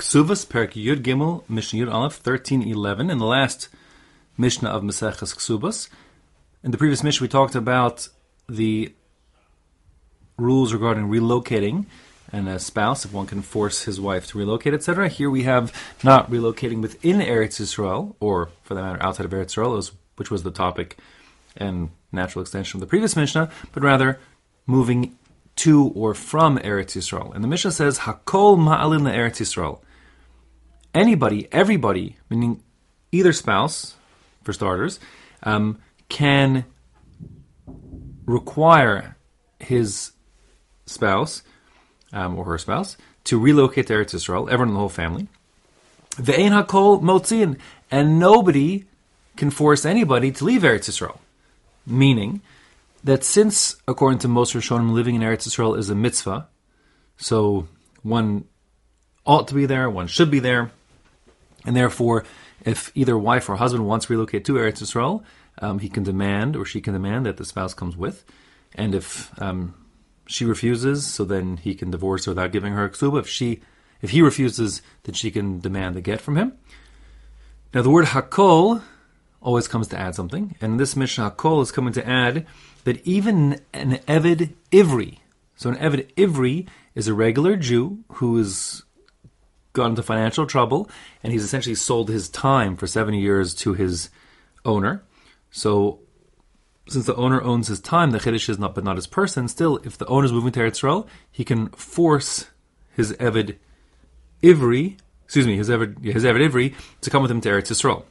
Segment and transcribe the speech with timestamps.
[0.00, 3.68] Ksuvas, Perak Yud Gimel, Mishnah Yud Aleph, 1311, in the last
[4.38, 5.90] Mishnah of Maseches Ksubas.
[6.64, 8.08] In the previous Mishnah, we talked about
[8.48, 8.94] the
[10.38, 11.84] rules regarding relocating
[12.32, 15.10] and a spouse, if one can force his wife to relocate, etc.
[15.10, 15.70] Here we have
[16.02, 20.44] not relocating within Eretz Yisrael, or for that matter, outside of Eretz Yisrael, which was
[20.44, 20.96] the topic
[21.58, 24.18] and natural extension of the previous Mishnah, but rather
[24.66, 25.18] moving
[25.56, 27.34] to or from Eretz Yisrael.
[27.34, 29.80] And the Mishnah says, Hakol ma'alin Eretz Yisrael
[30.94, 32.62] anybody, everybody, meaning
[33.12, 33.96] either spouse,
[34.42, 34.98] for starters,
[35.42, 36.64] um, can
[38.26, 39.16] require
[39.58, 40.12] his
[40.86, 41.42] spouse
[42.12, 45.28] um, or her spouse to relocate to Eretz Yisrael, everyone in the whole family.
[46.16, 47.58] Ve'ein hakol motzin,
[47.90, 48.84] and nobody
[49.36, 51.18] can force anybody to leave Eretz Yisrael.
[51.86, 52.40] Meaning
[53.04, 56.48] that since, according to most Rishonim, living in Eretz Yisrael is a mitzvah,
[57.16, 57.68] so
[58.02, 58.44] one
[59.24, 60.70] ought to be there, one should be there,
[61.64, 62.24] and therefore,
[62.64, 65.22] if either wife or husband wants to relocate to Eretz Yisrael,
[65.58, 68.24] um, he can demand or she can demand that the spouse comes with.
[68.74, 69.74] And if um,
[70.26, 73.20] she refuses, so then he can divorce her without giving her a ksuba.
[73.20, 73.60] If she,
[74.00, 76.52] if he refuses, then she can demand the get from him.
[77.74, 78.82] Now, the word hakol
[79.40, 82.46] always comes to add something, and this Mishnah hakol is coming to add
[82.84, 85.18] that even an Eved Ivri,
[85.56, 88.82] so an Eved Ivri is a regular Jew who is
[89.72, 90.88] got into financial trouble,
[91.22, 94.10] and he's essentially sold his time for seven years to his
[94.64, 95.02] owner.
[95.50, 96.00] So,
[96.88, 99.48] since the owner owns his time, the chiddush is not, but not his person.
[99.48, 102.46] Still, if the owner is moving to Eretz Yisrael, he can force
[102.94, 103.56] his eved
[104.42, 108.04] ivri, excuse me, his eved, his eved ivri, to come with him to Eretz Yisrael.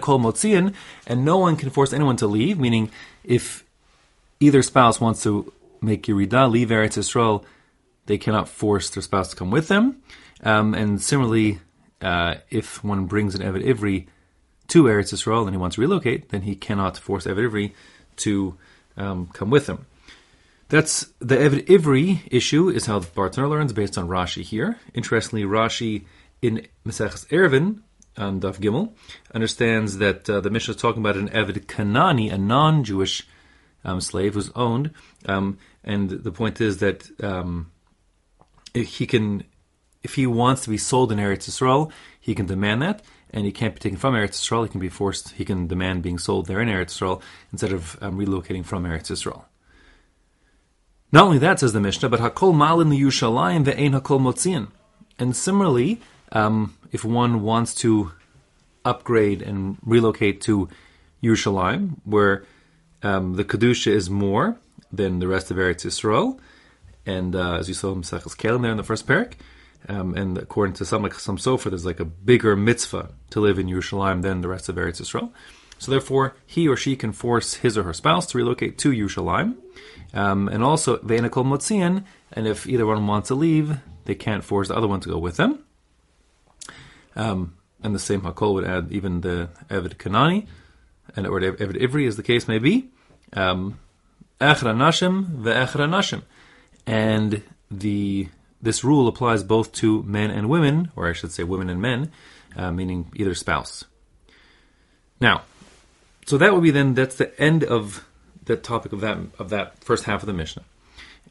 [0.00, 0.74] Kol motzian,
[1.06, 2.58] and no one can force anyone to leave.
[2.58, 2.90] Meaning,
[3.22, 3.64] if
[4.40, 7.44] either spouse wants to make Yerida, leave Eretz Yisrael,
[8.06, 10.02] they cannot force their spouse to come with them.
[10.42, 11.60] Um, and similarly,
[12.00, 14.06] uh, if one brings an Eved Ivri
[14.68, 17.72] to Eretz Yisrael and he wants to relocate, then he cannot force Eved Ivri
[18.16, 18.56] to
[18.96, 19.86] um, come with him.
[20.68, 24.78] That's the Eved Ivri issue is how the Bartenura learns based on Rashi here.
[24.94, 26.04] Interestingly, Rashi
[26.40, 27.80] in Maseches Eruvin
[28.16, 28.92] on Daf Gimel
[29.34, 33.26] understands that uh, the Mishnah is talking about an Eved Kanani, a non-Jewish
[33.84, 34.90] um, slave who's owned,
[35.26, 37.70] um, and the point is that um,
[38.74, 39.44] he can
[40.02, 43.52] if he wants to be sold in Eretz Yisrael, he can demand that, and he
[43.52, 44.64] can't be taken from Eretz Yisrael.
[44.64, 45.30] He can be forced.
[45.30, 47.22] He can demand being sold there in Eretz Yisrael
[47.52, 49.44] instead of um, relocating from Eretz Yisrael.
[51.12, 54.68] Not only that, says the Mishnah, but Hakol Malin the Yushalayim ve'ein Hakol Motzian.
[55.18, 56.00] And similarly,
[56.32, 58.12] um, if one wants to
[58.84, 60.68] upgrade and relocate to
[61.22, 62.44] Yerushalayim, where
[63.02, 64.56] um, the kedusha is more
[64.92, 66.38] than the rest of Eretz Yisrael,
[67.18, 69.32] and uh, as you saw in Maseches Kelim there in the first parak,
[69.88, 73.58] um, and according to some like some sofer, there's like a bigger mitzvah to live
[73.58, 75.30] in Yerushalayim than the rest of Eretz Yisrael.
[75.78, 79.56] So therefore, he or she can force his or her spouse to relocate to Yerushalayim,
[80.12, 82.04] um, and also ve'enakol motzian.
[82.32, 85.18] And if either one wants to leave, they can't force the other one to go
[85.18, 85.64] with them.
[87.16, 90.46] Um, and the same hakol would add even the Eved Kanani,
[91.16, 92.90] and or Eved Ivri, as the case may be.
[93.32, 93.78] Um,
[94.40, 96.22] Echra nashim ve'echra nashim,
[96.86, 98.28] and the
[98.62, 102.12] this rule applies both to men and women, or I should say women and men,
[102.56, 103.84] uh, meaning either spouse.
[105.20, 105.42] Now,
[106.26, 108.06] so that would be then that's the end of
[108.44, 110.64] the topic of that of that first half of the Mishnah,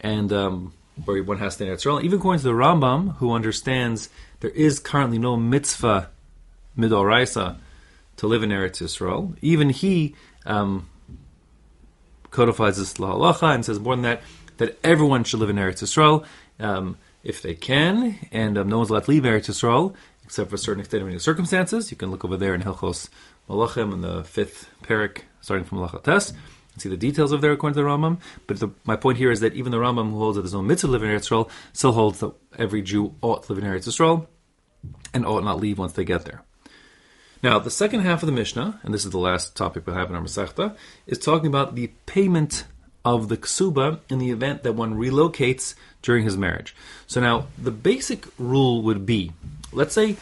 [0.02, 0.74] and um,
[1.06, 2.04] where one has to stand Israel.
[2.04, 4.10] Even according to the Rambam, who understands
[4.40, 6.10] there is currently no mitzvah
[6.78, 7.58] midoraisa
[8.18, 10.16] to live in Eretz Yisrael, even he
[10.46, 10.90] um,
[12.32, 14.22] codifies this halacha and says more than that
[14.60, 16.26] that everyone should live in Eretz Yisrael.
[16.60, 19.94] Um, if they can, and um, no one's allowed to leave Eretz Yisrael
[20.24, 21.90] except for certain extenuating circumstances.
[21.90, 23.10] You can look over there in Hilchos
[23.50, 27.52] Melachim in the fifth parak, starting from Malachat Tes, and see the details of there
[27.52, 28.20] according to the Rambam.
[28.46, 30.62] But the, my point here is that even the Rambam, who holds that there's no
[30.62, 33.70] mitzvah to live in Eretz Yisrael, still holds that every Jew ought to live in
[33.70, 34.28] Eretz Yisrael
[35.16, 36.44] and ought not leave once they get there.
[37.42, 40.10] Now, the second half of the Mishnah, and this is the last topic we have
[40.10, 40.76] in our Masechta,
[41.08, 42.66] is talking about the payment
[43.06, 46.76] of the ksuba in the event that one relocates during his marriage.
[47.08, 49.32] So now the basic rule would be,
[49.72, 50.18] let's say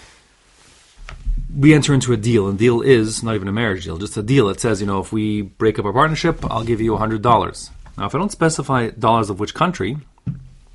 [1.56, 4.24] we enter into a deal, and deal is not even a marriage deal, just a
[4.24, 4.50] deal.
[4.50, 7.72] It says, you know, if we break up our partnership, I'll give you hundred dollars.
[7.98, 9.98] Now, if I don't specify dollars of which country,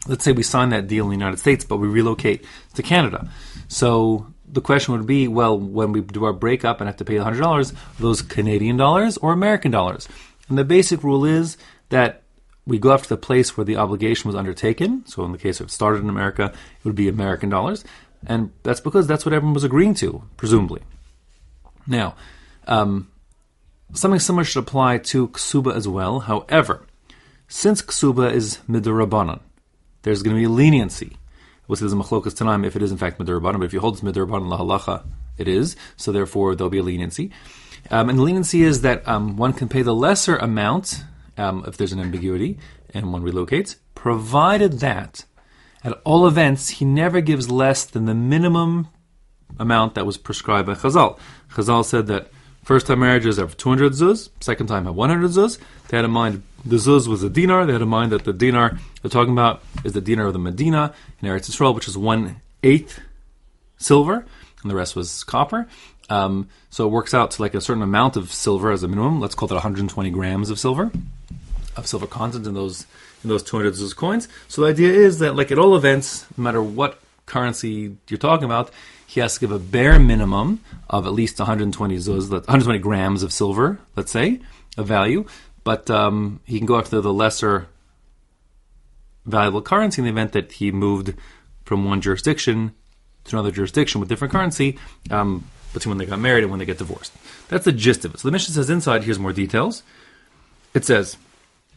[0.09, 2.45] let's say we sign that deal in the United States, but we relocate
[2.75, 3.29] to Canada.
[3.69, 7.17] So the question would be, well, when we do our breakup and have to pay
[7.17, 10.09] hundred dollars, those Canadian dollars or American dollars?
[10.49, 11.57] And the basic rule is
[11.93, 12.23] that
[12.67, 15.05] we go after the place where the obligation was undertaken.
[15.06, 17.85] So in the case of it started in America, it would be American dollars.
[18.27, 20.81] and that's because that's what everyone was agreeing to, presumably.
[21.87, 22.15] Now,
[22.69, 23.11] um,
[23.94, 26.21] something similar should apply to ksuba as well.
[26.21, 26.87] However,
[27.49, 29.41] since ksuba is midurabanan,
[30.03, 31.17] there's going to be leniency.
[31.67, 33.81] We'll see there's a machlokas tanaim if it is in fact midurabanan, but if you
[33.81, 35.05] hold it's midurabanan lahalacha,
[35.37, 35.77] it is.
[35.97, 37.33] So therefore, there'll be a leniency.
[37.91, 41.03] Um, and the leniency is that um, one can pay the lesser amount
[41.37, 42.58] um, if there's an ambiguity
[42.94, 45.25] and one relocates, provided that
[45.84, 48.88] at all events he never gives less than the minimum
[49.58, 51.19] amount that was prescribed by Chazal.
[51.50, 52.29] Chazal said that
[52.64, 55.58] first time marriages have 200 zuz, second time have 100 zuz.
[55.88, 57.67] They had in mind the zuz was a dinar.
[57.67, 60.38] They had in mind that the dinar they're talking about is the dinar of the
[60.38, 63.00] Medina in Eretz Yisrael, which is one eighth
[63.79, 64.25] silver,
[64.62, 65.67] and the rest was copper.
[66.08, 69.20] Um, so it works out to like a certain amount of silver as a minimum.
[69.20, 70.90] Let's call it 120 grams of silver,
[71.77, 72.87] of silver content in those
[73.23, 74.29] in those 200 zuz coins.
[74.49, 78.45] So the idea is that like at all events, no matter what currency you're talking
[78.45, 78.71] about,
[79.07, 80.61] he has to give a bare minimum
[80.91, 84.41] of at least 120 zuz, 120 grams of silver, let's say,
[84.77, 85.25] of value.
[85.65, 87.69] But um, he can go after the lesser
[89.25, 91.15] valuable currency in the event that he moved
[91.65, 92.75] from one jurisdiction
[93.25, 94.79] to another jurisdiction with different currency
[95.11, 97.13] um, between when they got married and when they get divorced.
[97.49, 98.21] That's the gist of it.
[98.21, 99.83] So the mission says inside, here's more details.
[100.75, 101.17] It says,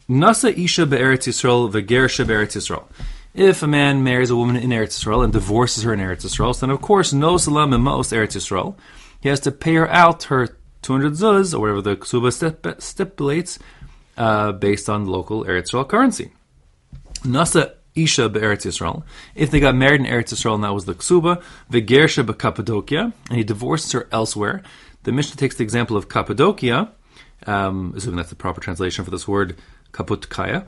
[0.08, 2.84] Nasa Isha Be'eretz Yisrael Vegersha Be'eretz Yisrael.
[3.34, 6.58] If a man marries a woman in Eretz Yisrael and divorces her in Eretz Yisrael,
[6.58, 8.76] then of course, no salam most Eretz Yisrael.
[9.20, 13.58] He has to pay her out her 200 zuz, or whatever the ksuba stipulates,
[14.16, 16.30] uh, based on local Eretz Yisrael currency.
[17.24, 19.02] Nasa Isha be'eretz Yisrael.
[19.34, 23.36] If they got married in Eretz Yisrael and that was the ksuba, vegersha be'Kappadokia, and
[23.36, 24.62] he divorces her elsewhere.
[25.02, 26.92] The Mishnah takes the example of Cappadocia,
[27.46, 29.56] um, assuming that's the proper translation for this word,
[29.92, 30.66] kaputkaya.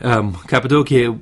[0.00, 1.18] Um, Cappadocia,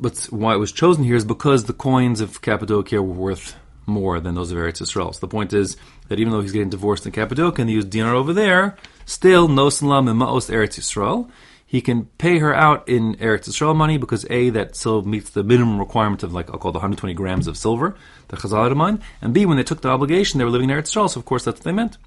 [0.00, 4.18] but why it was chosen here is because the coins of Cappadocia were worth more
[4.18, 5.12] than those of Eretz Yisrael.
[5.12, 5.76] So the point is
[6.08, 9.46] that even though he's getting divorced in Cappadocia and he use dinar over there, still
[9.46, 11.30] no salam maos Eretz Yisrael
[11.74, 15.42] he can pay her out in Eretz Yisrael money because A, that still meets the
[15.42, 17.96] minimum requirement of like, I'll call it 120 grams of silver,
[18.28, 20.92] the Chazal mind, and B, when they took the obligation, they were living in Eretz
[20.92, 21.98] Yisrael, so of course that's what they meant.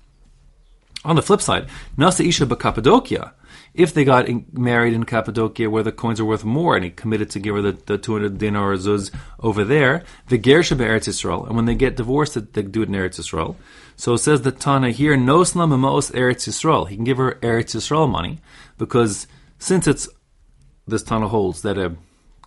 [1.03, 3.33] On the flip side, Nasa Isha Cappadocia,
[3.77, 6.89] if they got in, married in Cappadocia where the coins are worth more and he
[6.89, 11.07] committed to give her the, the 200 dinar or zuz over there, the Gersha Eretz
[11.07, 13.55] Yisrael, and when they get divorced, they do it in Eretz Yisrael.
[13.95, 16.89] So it says the Tana here, no Noslam Amos Eretz Yisrael.
[16.89, 18.39] He can give her Eretz Yisrael money
[18.79, 19.27] because
[19.59, 20.09] since it's
[20.87, 21.95] this Tana holds that a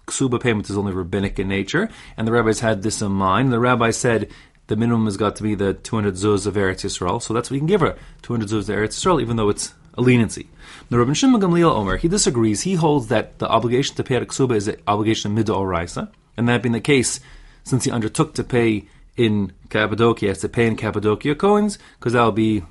[0.06, 3.60] ksuba payment is only rabbinic in nature, and the rabbis had this in mind, the
[3.60, 4.28] rabbi said
[4.66, 7.54] the minimum has got to be the 200 zuz of Eretz Yisrael, so that's what
[7.54, 10.48] you can give her, 200 zuz of Eretz Yisrael, even though it's a leniency.
[10.88, 12.62] The Rabbi Shimon Gamliel Omer, he disagrees.
[12.62, 16.10] He holds that the obligation to pay a ksuba is an obligation of midah oraisa,
[16.36, 17.20] and that being the case,
[17.64, 22.12] since he undertook to pay in Cappadocia, he has to pay in Cappadocia coins, because
[22.12, 22.62] that'll be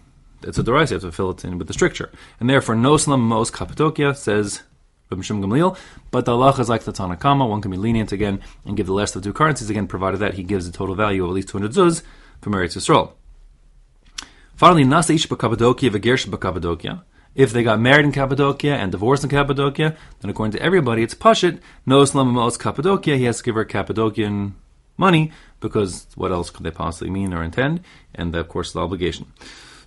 [0.42, 2.12] it's a deraisa, you have to fill it in with the stricture.
[2.39, 4.63] And therefore, no slam mos Cappadocia says
[5.12, 5.77] Rabbi Shimon Gamliel,
[6.12, 8.88] but the Allah is like the Tanna Kamma, one can be lenient again and give
[8.88, 11.33] the less of two currencies again, provided that he gives a total value of at
[11.33, 12.04] least 200 zuz
[12.42, 13.13] for Eretz Yisrael.
[14.56, 17.04] Finally, Nasa Ish Cappadocia, Vegersh Cappadocia.
[17.39, 21.15] If they got married in Cappadocia and divorced in Cappadocia, then according to everybody, it's
[21.15, 24.56] Pashit, no Islam Cappadocia, he has to give her Cappadocian
[24.97, 25.31] money,
[25.62, 27.79] because what else could they possibly mean or intend?
[28.13, 29.25] And of course, the obligation.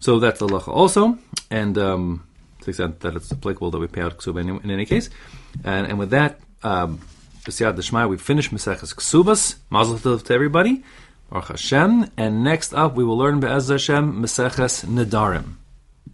[0.01, 1.19] So that's the halacha also,
[1.51, 2.27] and um,
[2.61, 5.11] to the extent that it's applicable that we pay out ksuba in, any case.
[5.63, 7.01] And, and with that, um,
[7.45, 9.57] B'siyad we finish Maseches Ksubas.
[9.69, 10.85] Mazel tov to everybody.
[11.29, 12.11] Baruch Hashem.
[12.17, 15.57] And next up, we will learn Be'ez Hashem Maseches Nedarim.